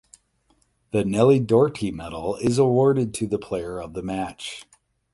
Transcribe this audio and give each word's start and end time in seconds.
The 0.89 1.05
Nellie 1.05 1.39
Doherty 1.39 1.91
Medal 1.91 2.35
is 2.37 2.57
awarded 2.57 3.13
to 3.13 3.27
the 3.27 3.37
player 3.37 3.79
of 3.79 3.93
the 3.93 4.01
match. 4.01 4.65